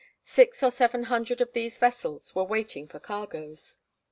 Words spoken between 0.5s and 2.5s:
or seven hundred of these vessels were